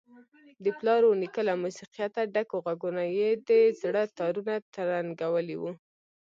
د 0.63 0.65
پلار 0.79 1.01
ونیکه 1.05 1.39
له 1.47 1.53
موسیقیته 1.63 2.21
ډکو 2.33 2.57
غږونو 2.65 3.03
یې 3.17 3.29
د 3.47 3.49
زړه 3.81 4.03
تارونه 4.17 4.53
ترنګولي 4.75 5.55
وو. 5.61 5.71